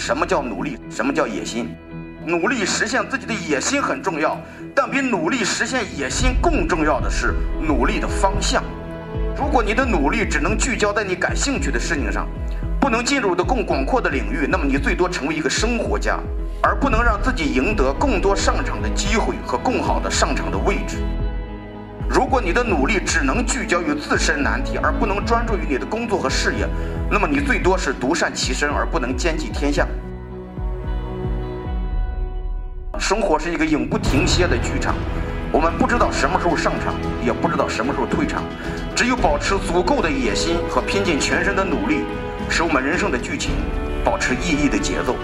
[0.00, 1.68] 什么叫努力，什么叫野心。
[2.24, 4.34] 努力实现自己的野心很重要，
[4.74, 8.64] 但比努力实现野心更重要的是努力的方向。
[9.36, 12.26] 如果你的努力只能聚焦在你感兴趣的事情上，
[12.80, 16.18] 不能进入的更广阔的领域，那么你最多成为一个生活家，
[16.62, 20.96] 而不能让自己赢得更多上场的机会和更好的上场的位置。
[22.12, 26.66] 如果你的努力只能聚焦于自身难题，而不能专注于你的工作和事业，
[27.08, 29.86] 那么你最多是独善其身，而不能兼济天下。
[32.98, 34.96] 生活是一个永不停歇的剧场，
[35.52, 38.42] 我们不知道什么时候上场，也不知道什么时候退场，
[38.96, 42.00] 只有保持足够的野心和拼尽全身的努力，
[42.48, 43.52] 使我们人生的剧情
[44.04, 45.14] 保持意义的节奏。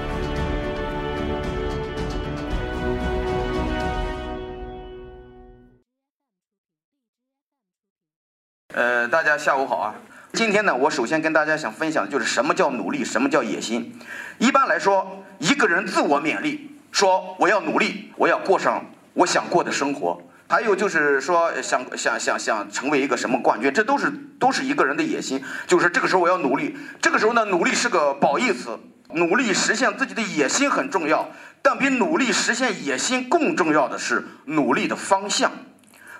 [9.09, 9.95] 大家下午好啊！
[10.33, 13.97] 今天呢，我首先跟大家想分享的就是什么叫努力，什么叫野心。
[14.39, 16.73] 一般来说，一个人自我勉励。
[16.91, 20.21] 说我要努力，我要过上我想过的生活。
[20.49, 25.43] 还有就是说想想想想成为一个什么冠军，这都是都是一个人的野心。
[25.67, 28.79] 就是这个时候我要努力，这个时候呢，努力是个褒义词。
[29.11, 31.29] 努力实现自己的野心很重要，
[31.63, 35.53] 但比努力实现野心更重要的是努力的方向。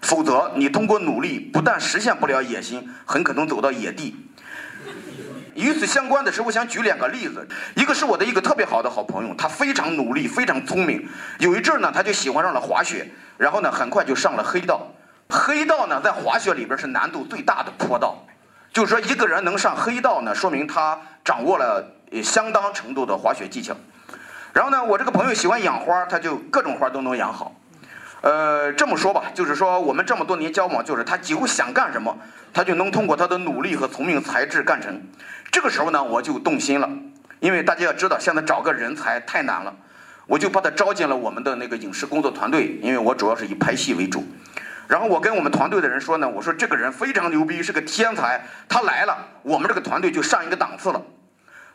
[0.03, 4.15] 否则，你通过努力不但实现不了野心，很可能走到野地。
[5.55, 7.49] 与此相关的是，我想举两个例子。
[7.75, 11.09] 一个是我的一个特别好的好朋友，他非常努力，非常聪明。
[11.39, 14.87] 有一阵儿呢，他就喜欢上了滑雪，然后呢，很快就上了黑道。
[15.31, 18.23] 黑道呢，在滑雪里边是难度最大的坡道。
[18.73, 21.83] 就是说，一个人能上黑道呢，说明他掌握了
[22.23, 23.75] 相当程度的滑雪技巧。
[24.53, 27.55] 然后呢，我这个朋友喜欢养花，他就各种花都能养好。
[28.23, 32.17] 呃，这么说吧，就是说我们这么多年交往，就是他几乎想干什么，
[32.53, 35.01] 他就能通过他的努力和聪明才智干成。
[35.53, 36.91] 这个时候呢，我就动心了，
[37.41, 39.73] 因为大家要知道，现在找个人才太难了，
[40.27, 44.27] 我就把他招进了我们的那个影视工作团队，因为我主要是以拍戏为主。
[44.89, 51.03] 然后我跟我们团队的人说呢，我说这个人非常牛逼，是个天才，他来了，我们这个团队就上一个档次了。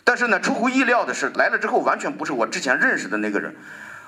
[0.04, 3.56] 但是呢，出乎意料的是，来了之后完全不是我之前认识的那个人，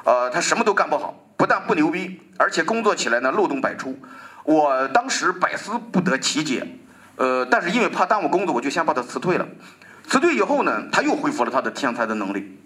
[0.03, 3.97] 呃，他什么都干不好，不但不牛逼，而且工作起来呢漏洞百出，
[4.43, 6.67] 我当时百思不得其解。
[7.15, 9.47] 呃，但是因为怕耽误工作，我就先把他辞退了。
[10.07, 12.59] 辞退以后呢，他又恢复了他的天才的能力。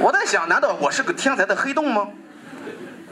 [0.00, 2.08] 我在想，难道我是个天才的黑洞吗？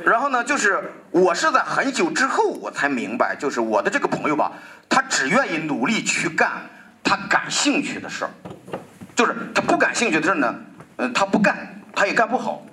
[0.04, 4.52] 然后呢，就是我是在很久之后我才明白，就是我的这个朋友吧，
[4.88, 6.50] 他只愿意努力去干
[7.02, 8.30] 他感兴趣的事儿，
[9.14, 10.54] 就是他不感兴趣的事呢，
[10.96, 11.56] 嗯，他不干，
[11.94, 12.66] 他也干不好。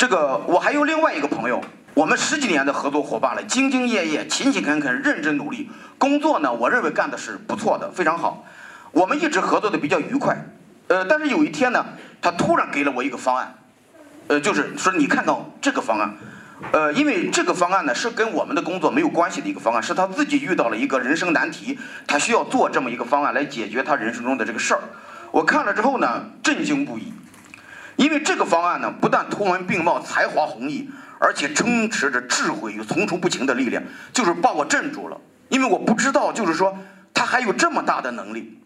[0.00, 1.62] 这个我还有另外一个朋友。
[1.92, 5.68] 我们十几年的合作伙伴了，兢兢业业、勤勤恳恳、认真努力，
[5.98, 8.46] 工作呢，我认为干的是不错的，非常好。
[8.92, 10.42] 我们一直合作的比较愉快，
[10.88, 11.84] 呃，但是有一天呢，
[12.22, 13.54] 他突然给了我一个方案，
[14.28, 16.14] 呃，就是说你看到这个方案，
[16.72, 24.80] 呃，因为这个方案呢是跟我们的工作没有关系的一个方案，是他自己遇到了一个人生难题，他需要做这么一个方案来解决他人生中的这个事儿。
[25.30, 27.12] 我看了之后呢，震惊不已，
[28.00, 30.90] 因为这个方案呢，不但图文并茂、才华横溢。
[31.22, 35.20] 而且充斥着智慧与层出不穷的力量，就是把我镇住了。
[35.50, 36.74] 因为我不知道，就是说
[37.12, 38.58] 他还有这么大的能力。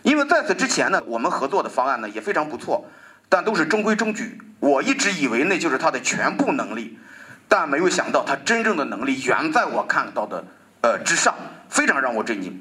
[0.00, 2.88] 因为在此之前呢，我们合作的方案呢也非常不错，
[3.28, 4.40] 但都是中规中矩。
[4.60, 6.98] 我一直以为那就是他的全部能力，
[7.48, 10.42] 但没有想到他真正的能力远在我看到的
[10.80, 11.34] 呃之上，
[11.70, 12.60] 非常让我震惊。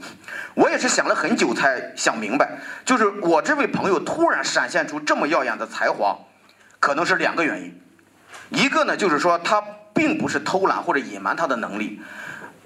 [0.53, 6.17] 我也是想了很久才想明白，就是我这位朋友突然闪现出这么耀眼的才华，
[6.79, 7.81] 可能是两个原因。
[8.49, 9.61] 一个呢，就是说他
[9.93, 12.01] 并不是偷懒或者隐瞒他的能力，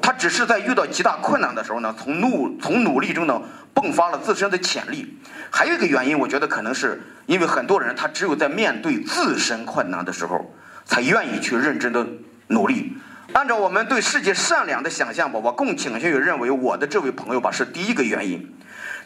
[0.02, 3.42] 他只是在遇到极大困难的时候呢，从努从努力中呢
[3.74, 5.18] 迸发了自身的潜力。
[5.50, 10.54] 还有一个原因，我觉得可能是因为很多人他只有在面对自身困难的时候，
[10.86, 12.06] 才愿意去认真的
[12.48, 12.98] 努力。
[13.32, 18.54] 按照我们对世界善良的想象吧，我更倾向于认为我的这位朋友吧是第一个原因。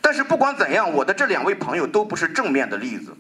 [0.02, 3.16] 但是不管怎样，我的这两位朋友都不是正面的例子。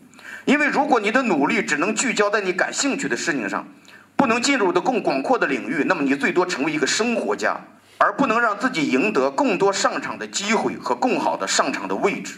[0.45, 3.67] 因为如果你的努力只能聚焦在你感兴趣的事情上，
[4.15, 7.57] 不能进入的更广阔的领域，那么你最多成为一个生活家，
[7.97, 12.35] 而不能让自己赢得更多上场的机会和更好的上场的位置。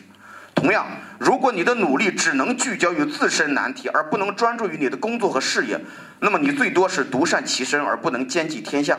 [0.55, 0.85] 同样，
[1.19, 5.77] 如果你的努力只能聚焦于自身难题，而不能专注于你的工作和事业，
[6.21, 8.97] 那么你最多是独善其身，而不能兼济天下。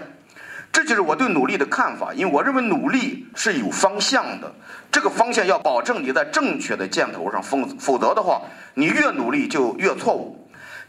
[0.70, 4.54] 这就是我对努力的看法，因为我认为努力是有方向的，
[4.92, 8.42] 这个方向要保证你在正确的箭头上，否否则的话，
[8.74, 10.39] 你越努力就越错误。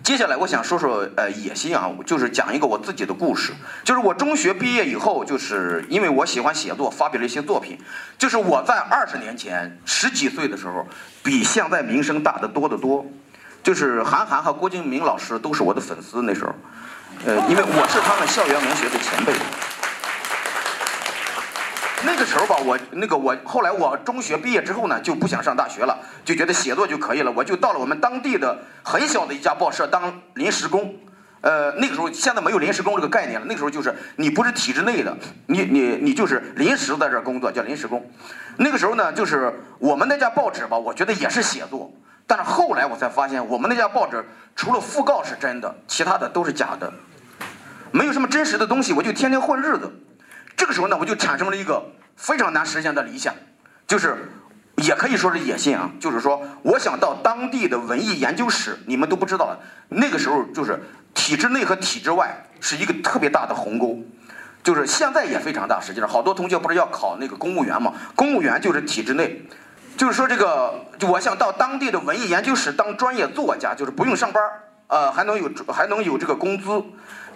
[0.03, 3.53] 接下来我想说说呃野心啊，就是讲一个我自己的故事。
[3.83, 7.77] 就是我中学毕业以后，就是因为我喜欢写作，发表了一些作品。
[8.17, 10.87] 就是我在二十年前十几岁的时候，
[11.23, 13.05] 比现在名声大得多得多。
[13.61, 16.55] 就是韩寒和郭敬明老师都是我的粉丝那时候，
[17.25, 19.31] 呃，因为我是他们校园文学的前辈。
[22.03, 30.95] 那个时候吧，我那个我后来我中学毕业之后呢，就不想上大学了，就觉得写作就可以了，我就到了我们当地的很小的一家报社当临时工。
[31.41, 35.15] 呃，那个时候现在没有临时工这个概念了，那个时候就是你不是体制内的，
[35.47, 38.03] 你你你就是临时在这儿工作叫临时工。
[38.57, 41.91] 那个时候呢，就是我们那家报纸吧，我觉得也是写作，
[42.27, 44.23] 但是后来我才发现，我们那家报纸
[44.55, 46.91] 除了讣告是真的，其他的都是假的，
[47.91, 49.91] 没有什么真实的东西，我就天天混日子。
[50.61, 51.83] 这个时候呢，我就产生了一个
[52.15, 53.33] 非常难实现的理想，
[53.87, 54.31] 就是
[54.75, 59.59] 也可以说是野心啊，就是说我想到当地的文艺研究室，你们都不知道了，
[59.89, 60.79] 那个时候就是
[61.15, 63.97] 体制内和体制外是一个特别大的鸿沟，
[64.61, 65.81] 就是现在也非常大。
[65.81, 67.95] 实际上，好多同学不是要考那个公务员嘛？
[68.15, 69.41] 公务员就是体制内，
[69.97, 70.75] 就是说这个，
[71.09, 74.43] 我想到当地的文艺研究室当专业作家，就是不用上班，
[74.85, 76.83] 呃，还能有还能有这个工资。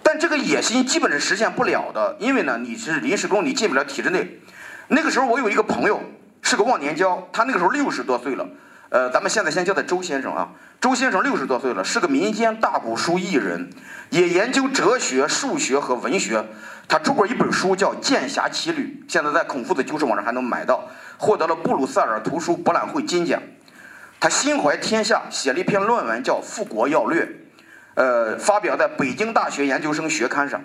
[0.06, 4.38] 但这个野心基本是实现不了的，因为呢，你是临时工，你进不了体制内。
[4.86, 6.00] 那个时候我有一个朋友
[6.42, 8.48] 是个忘年交，他那个时候六十多岁了，
[8.90, 10.50] 呃，咱们现在先叫他周先生啊。
[10.80, 13.68] 周先生六十多岁了，是个民间大古书艺人，
[14.10, 16.44] 也研究哲学、数学和文学。
[16.86, 20.88] 他出过一本书叫《剑侠奇旅》，现在在孔夫子旧书网上还能买到，
[21.18, 23.42] 获得了布鲁塞尔图书博览会金奖。
[24.20, 27.24] 他心怀天下，写了一篇论文叫《富国要略》。
[27.96, 30.62] 呃，发表在北京大学研究生学刊上，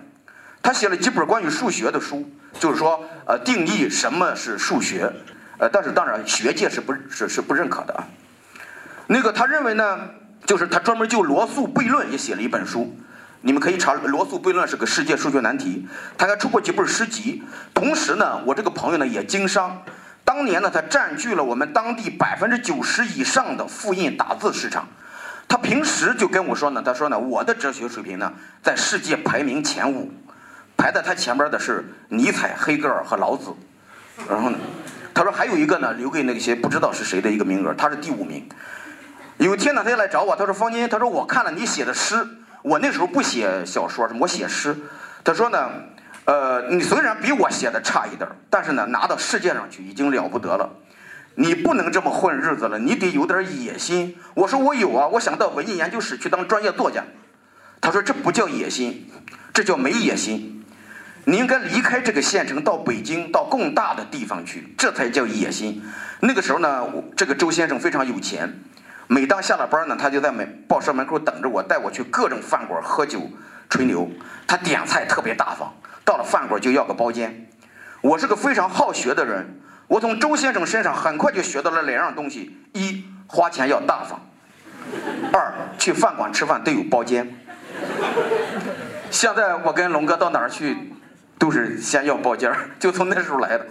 [0.61, 2.29] 他写了几本关于数学的书，
[2.59, 5.09] 就是说，呃，定义什么是数学，
[5.57, 8.03] 呃，但是当然学界是不，是是不认可的啊。
[9.07, 10.09] 那个他认为呢，
[10.45, 12.93] 就是他专门就罗素悖论也写了一本书，
[13.39, 15.87] 你们可以查罗素悖论是个世界数学难题。
[16.17, 17.41] 他还出过几本诗集，
[17.73, 19.81] 同时呢，我这个朋友呢也经商，
[20.25, 24.85] 当年呢他占据了我们当地百分之九十以上的复印打字市场。
[25.51, 28.31] 他平时就跟我说呢，他说呢，我的哲学水平呢，
[28.63, 30.09] 在世界排名前五，
[30.77, 33.53] 排在他前边的是尼采、黑格尔和老子。
[34.29, 34.57] 然后呢，
[35.13, 38.47] 他说还有一个呢，留给那些不知道是谁的一个名额，他是第五名。
[39.39, 42.25] 有一天呢，他就来找我，他说方金，他说我看了你写的诗，
[42.61, 44.73] 我那时候不写小说，我写诗。
[45.21, 45.69] 他说呢，
[46.23, 50.69] 呃，你虽然比我写的差一点，但是呢，拿到世界上去已经了不得了。
[51.35, 54.17] 你不能这么混日子了，你得有点野心。
[54.33, 57.03] 我说我有啊，我想到文艺研究室去当专业作家。
[57.79, 59.09] 他说这不叫野心，
[59.53, 60.63] 这叫没野心。
[61.25, 65.81] 你应该离开这个县城，到北京，到更大的地方去，这才叫野心。
[66.19, 68.59] 那个时候呢，这个周先生非常有钱，
[69.07, 73.29] 每当下了班呢，他就在门报社门口等着我，带我去各种饭馆喝酒
[73.69, 74.09] 吹牛。
[74.45, 75.73] 他点菜特别大方，
[76.03, 77.47] 到了饭馆就要个包间。
[78.01, 79.59] 我是个非常好学的人。
[79.91, 84.17] 我从周先生身上很快就学到了两样东西：一，花钱要大方；
[85.33, 87.29] 二，去饭馆吃饭得有包间。
[89.09, 90.93] 现在我跟龙哥到哪儿去，
[91.37, 92.49] 都是先要包间
[92.79, 93.67] 就从那时候来的。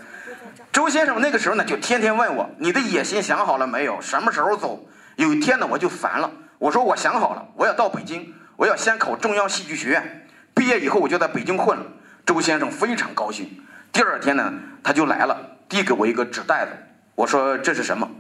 [0.71, 3.99] 周先生那个时候呢，就天天问我：“你的野心想好了没有？
[4.03, 4.87] 什么时候走？”
[5.17, 11.87] 有一天呢，我就烦了，我说：“我想好了，我要到北京，我要先考中央戏剧学院，毕业以后我就在北京混了。”
[12.27, 13.65] 周先生非常高兴。
[13.91, 14.53] 第二天呢，
[14.85, 15.57] 他就来了。
[15.71, 16.73] 递给我一个纸袋子，
[17.15, 18.11] 我说这是什么？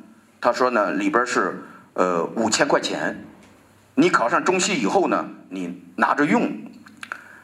[0.41, 1.63] 他说呢，里边是
[1.95, 3.25] 呃五千块钱，
[3.97, 6.49] 你考上中戏以后呢，你拿着用。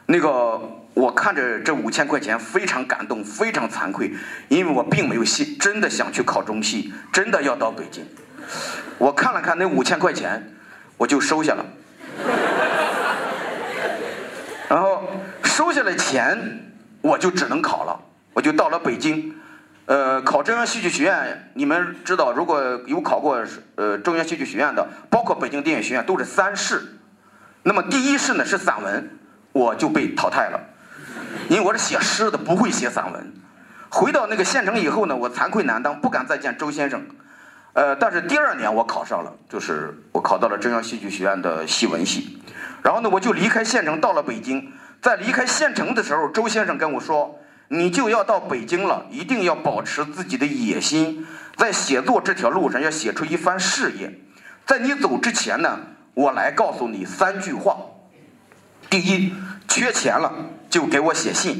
[0.05, 0.61] 那个
[0.93, 4.13] 我看着这五千块钱非常感动，非常惭愧，
[4.47, 8.07] 因为我并没有心真的想去考中戏，真的要到北京。
[8.97, 10.53] 我看了看那五千块钱，
[10.95, 11.65] 我就收下了。
[14.69, 15.03] 然后
[15.43, 16.71] 收下了钱，
[17.01, 17.99] 我就只能考了，
[18.33, 19.35] 我就到了北京。
[19.87, 23.41] 呃，考中央戏剧学院，你们知道，如果有考过
[23.75, 26.99] 呃中央戏剧学院的，包括北京电影学院，都是三试。
[27.63, 29.09] 那么第一试呢是散文，
[29.53, 30.59] 我就被淘汰了，
[31.47, 33.33] 因为我是写诗的，不会写散文。
[33.87, 37.01] 回到那个县城以后呢，我惭愧难当，不敢再见周先生。
[37.71, 42.43] 呃，但是第二年我考上了，就是我考到了中央戏剧学院的戏文系。
[42.83, 44.69] 然后呢，我就离开县城，到了北京。
[45.01, 47.39] 在离开县城的时候，周先生跟我说。
[47.69, 54.19] 你就要到北京了，一定要保持自己的野心，在写作这条路上要写出一番事业。
[54.65, 55.79] 在你走之前呢，
[56.13, 57.77] 我来告诉你三句话：
[58.89, 59.33] 第一，
[59.67, 60.33] 缺钱了
[60.69, 61.55] 就给我写信；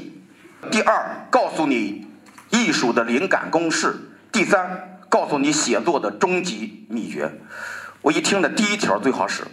[0.71, 2.07] 第二，告诉你
[2.49, 3.89] 艺术的灵感公式；
[4.31, 7.29] 第三，告诉你写作的终极秘诀。
[8.01, 9.43] 我一听呢，第一条最好使。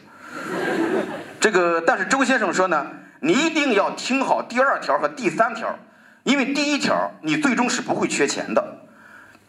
[1.41, 2.87] 这个，但是周先生说呢，
[3.21, 5.77] 你一定要听好第二条和第三条，
[6.25, 8.79] 因为第一条你最终是不会缺钱的。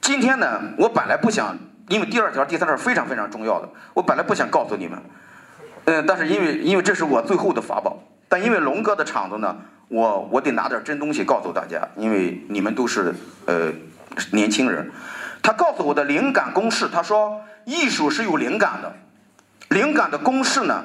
[0.01, 5.01] 今天呢，我本来不想，因为第二条、第三条非常非常重要的，我本来不想告诉你们，
[5.85, 7.97] 嗯，但是因为因为这是我最后的法宝，
[8.29, 9.55] 但因为龙哥的场子呢，
[9.87, 13.15] 我我得拿点真东西告诉大家，因为你们都是
[13.45, 13.71] 呃
[14.31, 14.91] 年轻人。
[15.41, 18.93] 他告诉我的灵感公式，他说艺术是有灵感的，
[19.69, 20.83] 灵感的公式呢，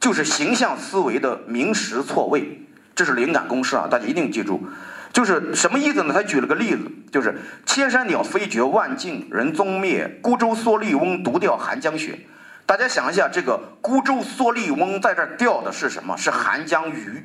[0.00, 4.62] 就是形象思维的名实错位，这是灵感公式啊，大家一定记住。
[5.12, 6.14] 就是什么意思呢？
[6.14, 7.34] 他举了个例子，就是
[7.66, 12.18] 千山鸟飞绝，万径人踪灭，孤舟蓑笠翁，独钓寒江雪。
[12.66, 16.16] 大家想一下，这个孤舟蓑笠翁在这钓的是什么？
[16.16, 17.24] 是寒江鱼。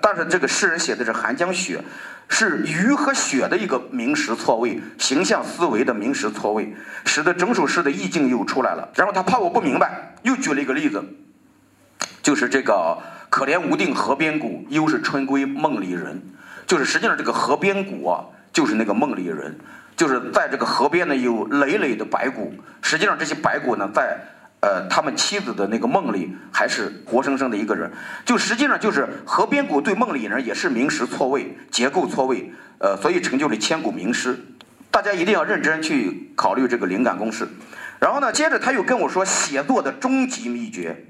[0.00, 1.82] 但是这个诗人写的是寒江雪，
[2.28, 8.88] 是鱼和雪的一个名实错位，形象思维的名实错位，使得整首诗的意境又出来了。
[8.94, 11.04] 然后他怕我不明白，又举了一个例子，
[12.22, 12.98] 就是这个
[13.30, 16.22] “可怜无定河边骨，犹是春归梦里人”。
[16.66, 19.58] 就是实际上这个河边骨啊，就是那个梦里人，
[19.96, 22.54] 就是在这个河边呢有累累的白骨。
[22.82, 24.18] 实际上这些白骨呢，在。
[24.66, 27.92] 呃，他们妻子的那个梦里还是活生生的一个人，
[28.24, 34.42] 就实际上就是河边骨对梦里人也是名实错位、结构错位，呃，所以成就了千古名诗。
[34.90, 37.46] 大家一定要认真去考虑这个灵感公式。
[38.00, 41.08] 然后呢，接着他又跟我说写作的终极秘诀。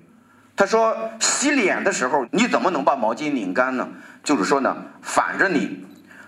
[0.56, 3.88] 他说洗脸的时候你怎么能把毛巾拧干呢？
[4.22, 5.84] 就是说呢，反着拧。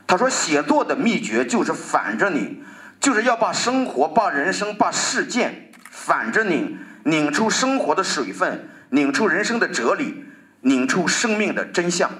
[0.06, 2.62] 他说写作的秘诀就是反着拧，
[3.00, 6.78] 就是要把生活、把人生、把事件反着拧。
[7.04, 10.24] 拧出生活的水分，拧出人生的哲理，
[10.62, 12.10] 拧出生命的真相。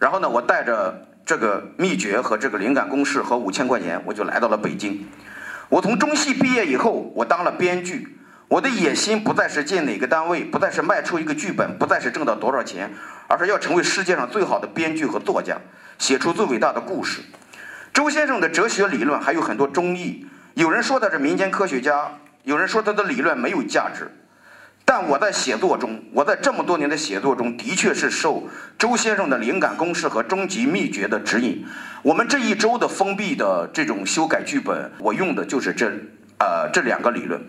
[0.00, 5.06] 然后呢，我带着这个秘诀和这个灵感公式和五千块钱，我就来到了北京。
[5.68, 8.15] 我从中戏毕业以后，我当了编剧。
[8.48, 12.92] 我的野心不再是进哪个单位，不再是卖出一个剧本，不再是挣到多少钱，
[13.26, 15.56] 而是要成为世界上最好的编剧和作家，
[15.98, 17.22] 写出最伟大的故事。
[17.92, 22.08] 周先生的哲学理论还有很多争议，有人说他是民间科学家。
[22.44, 24.08] 有人说他的理论没有价值，
[24.84, 28.48] 但我在写作中，我在这么多年的写作中，的确是受
[28.78, 31.66] 周先生的灵感公式和终极秘诀的指引。
[32.02, 35.90] 我们这一周的封闭的这种修改剧本，我用的就是这
[36.38, 37.42] 呃这两个理论。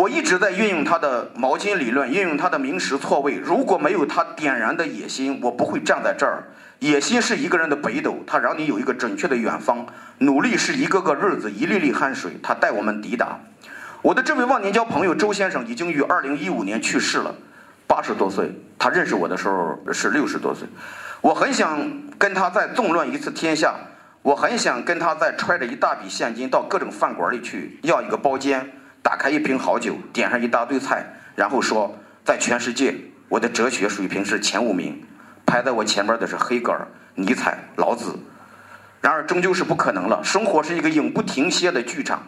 [0.00, 3.34] 我一直在运用他的毛巾理论，运用他的名实错位。
[3.34, 6.42] 如果没有他点燃的野心，我不会站在这儿。
[6.78, 9.84] 野心是一个人的北斗，它让你有一个准确的远方；
[10.16, 13.38] 努力是一个个日子，一粒粒汗水，它带我们抵达。
[14.00, 17.34] 我的这位忘年交朋友周先生已经于二零一五年去世了，
[17.86, 18.50] 八十多岁。
[18.78, 20.66] 他认识我的时候是六十多岁。
[21.20, 21.78] 我很想
[22.16, 23.74] 跟他再纵乱一次天下，
[24.22, 31.04] 我很想跟他再揣着一大笔现金到各种饭馆里去要一个包间，打开一瓶好酒，点上一大堆菜，
[31.34, 32.94] 然后说在全世界
[33.28, 35.02] 我的哲学水平是前五名。
[35.46, 38.16] 排在我前面的是黑格尔、尼采、老子，
[39.00, 40.22] 然而终究是不可能了。
[40.22, 42.22] 生活是一个永不停歇的剧场，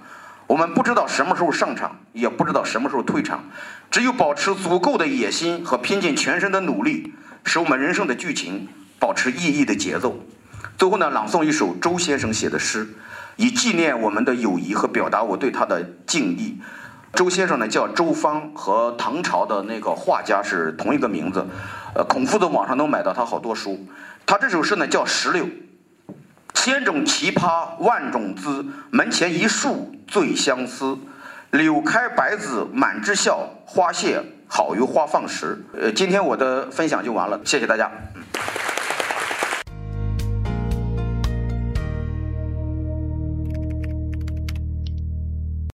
[0.48, 3.44] 我们不知道什么时候上场，也不知道什么时候退场。
[3.92, 7.14] 只有保持足够的野心和拼尽全身的努力，
[7.44, 8.66] 使我们人生的剧情
[8.98, 10.18] 保持意义的节奏。
[10.76, 12.88] 最后呢，朗诵一首周先生写的诗，
[13.36, 16.60] 以纪念我们的友谊和表达我对他的敬意。
[17.14, 21.46] 周先生呢叫周芳，和唐朝的那个画家是同一个名字。
[21.94, 23.86] 呃，孔夫子网上能买到他好多书。
[24.24, 25.44] 他这首诗呢叫《石榴》，
[26.54, 30.96] 千种奇葩万种姿，门前一树最相思。
[31.50, 35.62] 柳开百子满枝笑，花谢好于花放时。
[35.78, 37.90] 呃，今天我的分享就完了，谢谢大家。